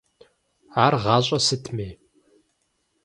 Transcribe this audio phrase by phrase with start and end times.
[0.83, 1.89] Ар гъащӀэ сытми?